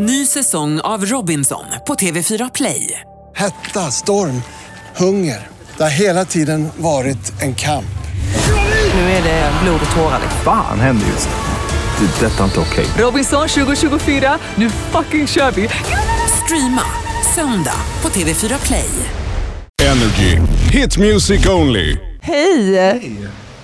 [0.00, 3.00] Ny säsong av Robinson på TV4 Play.
[3.36, 4.42] Hetta, storm,
[4.96, 5.48] hunger.
[5.76, 7.98] Det har hela tiden varit en kamp.
[8.94, 10.20] Nu är det blod och tårar.
[10.44, 12.06] Fan händer just nu.
[12.06, 12.26] Det.
[12.26, 12.86] är Detta är inte okej.
[12.98, 15.68] Robinson 2024, nu fucking kör vi!
[16.44, 16.82] Streama
[17.34, 18.90] söndag på TV4 Play.
[19.82, 20.38] Energy.
[20.72, 21.96] Hit music only.
[22.20, 23.18] Hej!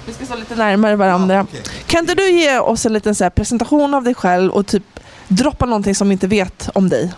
[0.06, 1.46] Vi ska stå lite närmare varandra.
[1.86, 4.93] Kan inte du ge oss en liten så här presentation av dig själv och typ
[5.28, 7.12] droppa någonting som vi inte vet om dig?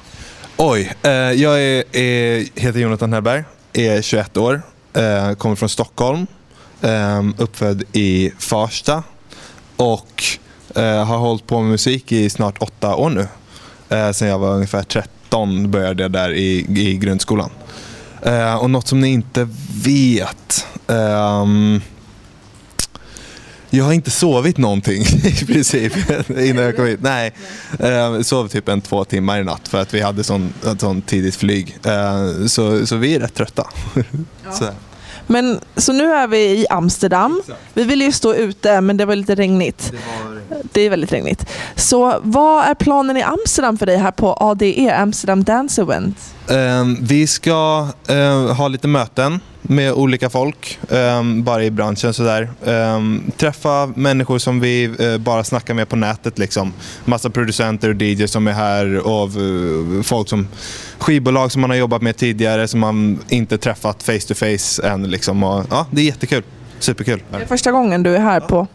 [0.56, 4.62] Oj, eh, jag är, är, heter Jonathan Hellberg, är 21 år,
[4.92, 6.26] eh, kommer från Stockholm,
[6.82, 9.02] eh, uppfödd i Farsta
[9.76, 10.24] och
[10.74, 13.28] eh, har hållit på med musik i snart åtta år nu.
[13.96, 17.50] Eh, sen jag var ungefär 13 började jag där i, i grundskolan.
[18.22, 19.48] Eh, och något som ni inte
[19.84, 20.66] vet.
[20.86, 21.80] um,
[23.76, 25.92] jag har inte sovit någonting i princip
[26.28, 27.00] innan jag kom hit.
[27.02, 27.32] Nej,
[27.78, 31.02] jag sov typ en två timmar i natt för att vi hade sån, ett sån
[31.02, 31.76] tidigt flyg.
[31.84, 33.66] Eh, Så, så vi är rätt trötta.
[34.52, 34.64] Så.
[35.28, 37.42] Men, så nu är vi i Amsterdam.
[37.74, 39.92] Vi ville ju stå ute men det var lite regnigt.
[40.72, 41.46] Det är väldigt regnigt.
[41.76, 46.16] Så vad är planen i Amsterdam för dig här på ADE, Amsterdam Dance Event?
[46.50, 52.50] Eh, Vi ska eh, ha lite möten med olika folk, um, bara i branschen sådär.
[52.64, 56.72] Um, träffa människor som vi uh, bara snackar med på nätet liksom.
[57.04, 60.48] Massa producenter och DJs som är här och eh, uh, folk som
[60.98, 65.10] skivbolag som man har jobbat med tidigare som man inte träffat face to face än
[65.10, 65.42] liksom.
[65.42, 66.42] Och, ja, det är jättekul.
[66.78, 67.22] Superkul.
[67.30, 68.66] Det är första gången du är här på...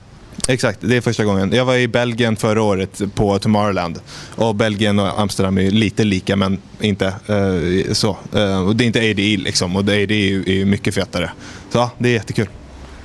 [0.52, 1.52] Exakt, det är första gången.
[1.54, 4.00] Jag var i Belgien förra året på Tomorrowland.
[4.36, 8.18] Och Belgien och Amsterdam är lite lika men inte eh, så.
[8.36, 11.32] Eh, och det är inte ADE liksom och ADE är ju, är ju mycket fetare.
[11.70, 12.48] Så ja, det är jättekul.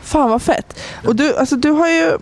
[0.02, 0.78] Fan vad fett.
[1.04, 2.12] Och du, alltså, du har ju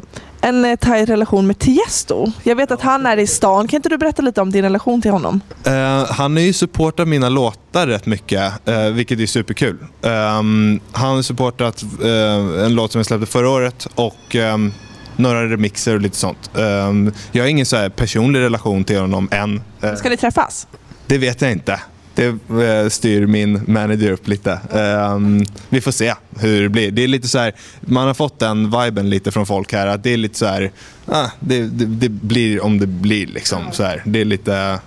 [0.45, 2.33] en eh, tajt relation med Tiesto.
[2.42, 3.69] Jag vet att han är i stan.
[3.69, 5.41] Kan inte du berätta lite om din relation till honom?
[5.67, 9.78] Eh, han har ju supportat mina låtar rätt mycket, uh, vilket är superkul.
[10.02, 14.73] Um, han har supportat eh, en låt som jag släppte förra året och ehm,
[15.17, 16.51] några remixer och lite sånt.
[16.58, 19.63] Ehm, jag har ingen så här personlig relation till honom än.
[19.83, 20.67] Eh, Ska ni träffas?
[21.07, 21.80] Det vet jag inte.
[22.14, 24.52] Det eh, styr min manager upp lite.
[24.73, 26.91] Ehm, vi får se hur det blir.
[26.91, 29.86] Det är lite så här, man har fått den viben lite från folk här.
[29.86, 30.70] Att det är lite så här,
[31.07, 33.27] ah, det, det, det blir om det blir.
[33.27, 34.02] Liksom, så här.
[34.07, 34.79] Det är lite,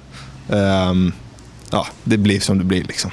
[0.49, 1.11] ehm,
[1.71, 2.83] ja, det blir som det blir.
[2.83, 3.11] Liksom.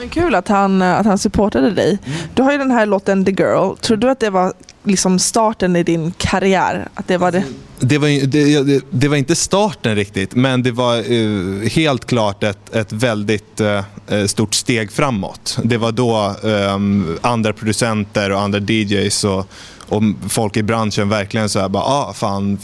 [0.00, 1.98] Men kul att han, att han supportade dig.
[2.34, 3.76] Du har ju den här låten The Girl.
[3.76, 4.52] Tror du att det var
[4.84, 6.88] liksom starten i din karriär?
[6.94, 7.44] Att det var det?
[7.80, 12.74] Det var, det, det, var inte starten riktigt, men det var eh, helt klart ett,
[12.74, 15.58] ett väldigt eh, eh, stort steg framåt.
[15.64, 16.78] Det var då eh,
[17.20, 19.46] andra producenter och andra DJs och,
[19.88, 22.58] och folk i branschen verkligen så här bara, ah, fan,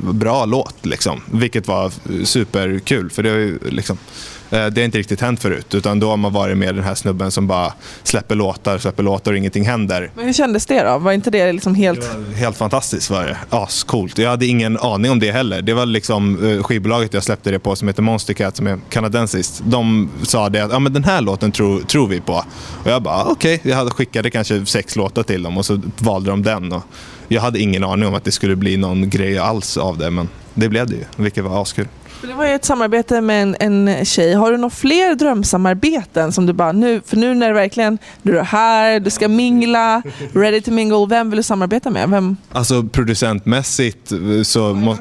[0.00, 1.20] bra låt liksom.
[1.32, 1.92] Vilket var
[2.24, 6.10] superkul, för det har ju liksom eh, det har inte riktigt hänt förut, utan då
[6.10, 9.64] har man varit med den här snubben som bara släpper låtar, släpper låtar och ingenting
[9.64, 10.10] händer.
[10.14, 10.98] Men hur kändes det då?
[10.98, 12.10] Var inte det liksom helt...
[12.36, 13.36] Helt fantastiskt var det.
[13.50, 14.18] Ascoolt.
[14.18, 15.62] Jag hade ingen aning om det heller.
[15.62, 18.78] Det var liksom eh, skivbolaget jag släppte det på som heter Monster Cat som är
[18.88, 19.62] kanadensiskt.
[19.64, 22.44] De sa det att ja, men den här låten tror, tror vi på.
[22.84, 23.60] Och jag bara okej.
[23.62, 26.72] Jag hade skickade kanske sex låtar till dem och så valde de den.
[26.72, 26.82] Och
[27.28, 30.28] jag hade ingen aning om att det skulle bli någon grej alls av det men
[30.54, 31.88] det blev det ju, vilket var askul.
[32.26, 34.34] Det var ju ett samarbete med en, en tjej.
[34.34, 38.38] Har du några fler drömsamarbeten som du bara nu, för nu när det verkligen, du
[38.38, 40.02] är här, du ska mingla,
[40.34, 42.08] ready to mingle, vem vill du samarbeta med?
[42.10, 42.36] Vem?
[42.52, 44.74] Alltså producentmässigt eh, så...
[44.74, 44.96] må-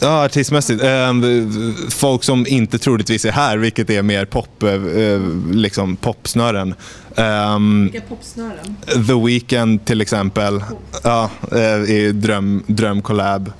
[0.00, 0.82] Ja, artistmässigt.
[0.82, 5.20] Ehm, folk som inte troligtvis är här, vilket är mer pop, eh, eh,
[5.52, 6.74] liksom popsnören.
[7.16, 8.76] Um, popsnören?
[9.06, 10.64] The Weeknd till exempel.
[11.02, 13.52] Ja, eh, är dröm, drömcollab.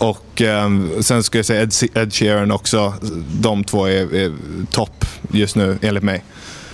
[0.00, 2.94] Och ehm, sen ska jag säga Ed, Ed Sheeran också.
[3.40, 4.32] De två är, är
[4.70, 6.24] topp just nu, enligt mig.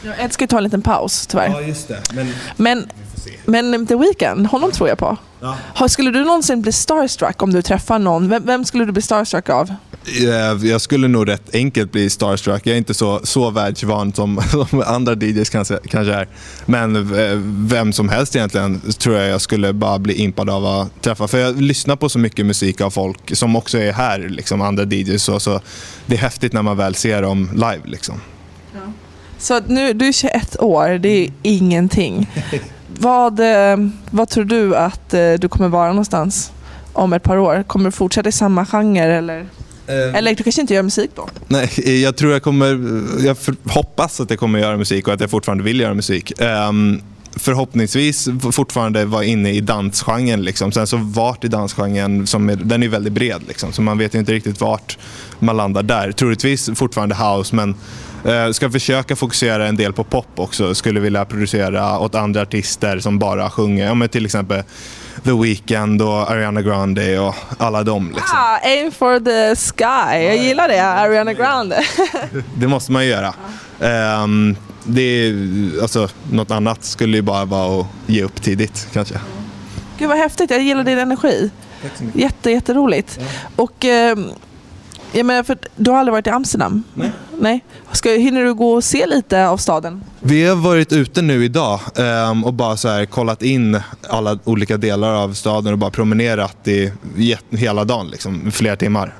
[0.03, 1.61] Ja, Ed ska ju ta en liten paus tyvärr.
[1.61, 2.03] just det.
[2.13, 2.87] Men Men,
[3.45, 5.17] men The Weeknd, honom tror jag på.
[5.75, 8.29] Har, skulle du någonsin bli starstruck om du träffar någon?
[8.29, 9.75] Vem, vem skulle du bli starstruck av?
[10.07, 12.67] Eh, jag skulle nog rätt enkelt bli starstruck.
[12.67, 16.29] Jag är inte så, så världsvan som, som andra DJs kanske, kanske är.
[16.67, 21.03] Men eh, vem som helst egentligen tror jag jag skulle bara bli impad av att
[21.03, 21.29] träffa.
[21.29, 24.85] För jag lyssnar på så mycket musik av folk som också är här, liksom andra
[24.85, 25.23] DJs.
[25.23, 25.61] Så, så
[26.07, 27.81] det är häftigt när man väl ser dem live.
[27.85, 28.21] Liksom.
[29.39, 32.31] Så nu, du är 21 år, det är ingenting.
[32.99, 33.77] Vad, eh,
[34.11, 36.53] vad tror du att du kommer vara någonstans
[36.93, 37.65] om ett par år?
[37.67, 39.47] Kommer du fortsätta i samma genre eller?
[39.89, 41.29] Eller du kanske inte gör musik då?
[41.49, 42.67] Nej, jag tror jag kommer,
[43.25, 46.41] jag hoppas att jag kommer göra musik och att jag fortfarande vill göra musik.
[46.41, 47.03] Ehm,
[47.37, 50.43] förhoppningsvis fortfarande vara inne i dansgenren.
[50.43, 50.73] Liksom.
[50.73, 53.43] Sen så vart i dansgenren, som är, den är väldigt bred.
[53.49, 53.73] Liksom.
[53.73, 54.99] Så man vet ju inte riktigt vart
[55.39, 56.13] man landar där.
[56.13, 57.75] Troligtvis fortfarande house, men
[58.25, 60.75] eh, ska försöka fokusera en del på pop också.
[60.75, 63.87] Skulle vilja producera åt andra artister som bara sjunger.
[63.87, 64.63] Ja, men till exempel
[65.27, 68.09] The Weeknd och Ariana Grande och alla dem.
[68.09, 68.39] Liksom.
[68.39, 70.25] Ah, aim for the sky.
[70.25, 71.85] Jag gillar det, Ariana Grande.
[72.57, 73.35] Det måste man ju göra.
[73.81, 75.33] Ehm, det är,
[75.83, 79.15] alltså, något annat skulle ju bara vara att ge upp tidigt kanske.
[79.99, 81.51] Gud vad häftigt, jag gillar din energi.
[82.15, 83.21] Jätte, jätteroligt.
[83.57, 84.31] Och ehm,
[85.13, 86.83] jag menar, för du har aldrig varit i Amsterdam?
[86.95, 87.13] Nej.
[87.41, 87.65] Nej.
[87.93, 90.05] Ska, hinner du gå och se lite av staden?
[90.21, 94.77] Vi har varit ute nu idag ehm, och bara så här, kollat in alla olika
[94.77, 99.15] delar av staden och bara promenerat i jät- hela dagen, liksom, flera timmar.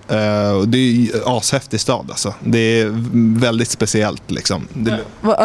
[0.61, 2.35] Och det är en ashäftig stad alltså.
[2.45, 2.91] Det är
[3.41, 4.31] väldigt speciellt.
[4.31, 4.69] Liksom.
[4.75, 4.99] Det,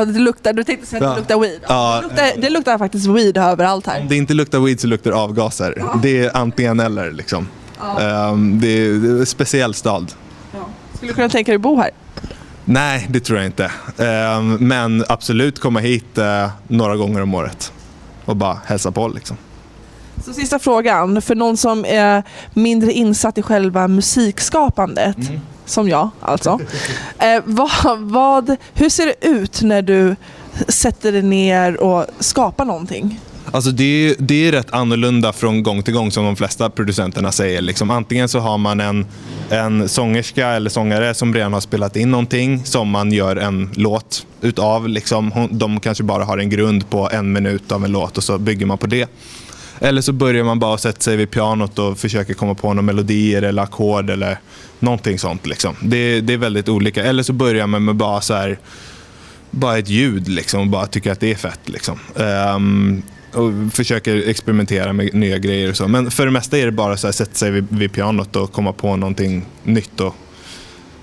[0.08, 1.38] Det luktar, du tänkte säga att det Ja.
[1.38, 1.60] luktar weed?
[1.68, 2.02] Ja.
[2.02, 4.02] Det, luktar, det luktar faktiskt weed överallt här.
[4.02, 5.84] om det inte luktar weed så luktar det avgaser.
[6.02, 7.12] Det är antingen eller.
[7.12, 7.48] Liksom.
[7.98, 10.12] Det, är, det är en speciell stad.
[11.01, 11.89] Skulle du kunna tänka dig att bo här?
[12.65, 13.71] Nej, det tror jag inte.
[13.98, 17.74] Ehm, men absolut komma hit eh, några gånger om året
[18.25, 19.07] och bara hälsa på.
[19.07, 19.38] Liksom.
[20.25, 25.18] Så sista frågan, för någon som är mindre insatt i själva musikskapandet,
[25.65, 26.59] som jag alltså.
[27.19, 30.15] Eh, vad, vad, hur ser det ut när du
[30.68, 33.19] sätter dig ner och skapar någonting?
[33.52, 37.32] Alltså det, är, det är rätt annorlunda från gång till gång som de flesta producenterna
[37.32, 37.62] säger.
[37.62, 39.06] Liksom, antingen så har man en,
[39.50, 44.26] en sångerska eller sångare som redan har spelat in någonting som man gör en låt
[44.42, 44.88] utav.
[44.88, 48.24] Liksom, Hon- de kanske bara har en grund på en minut av en låt och
[48.24, 49.10] så bygger man på det.
[49.80, 53.42] Eller så börjar man bara sätta sig vid pianot och försöker komma på några melodier
[53.42, 54.38] eller ackord eller
[54.80, 55.48] någonting sånt.
[55.48, 55.76] Liksom.
[55.82, 57.04] Det, det är väldigt olika.
[57.04, 58.60] Eller så börjar man med bara så här
[59.52, 61.60] bara ett ljud liksom och bara tycker att det är fett.
[61.66, 62.00] Liksom.
[62.56, 63.02] Um,
[63.33, 65.88] och försöker experimentera med nya grejer och så.
[65.88, 68.51] Men för det mesta är det bara så här, sätta sig vid, vid pianot och
[68.51, 70.16] komma på någonting nytt och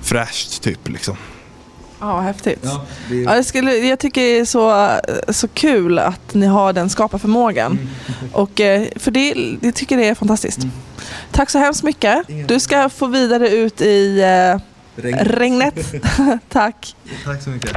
[0.00, 0.88] fräscht typ.
[0.88, 1.16] Liksom.
[2.00, 2.60] Ja, häftigt.
[2.62, 4.90] Ja, jag, skulle, jag tycker det är så,
[5.32, 7.78] så kul att ni har den skaparförmågan.
[8.32, 10.60] Och, eh, för det, jag tycker det är fantastiskt.
[11.32, 12.22] Tack så hemskt mycket.
[12.48, 14.60] Du ska få vidare ut i eh,
[15.02, 15.94] regnet.
[16.48, 16.96] Tack.
[17.24, 17.76] Tack så mycket.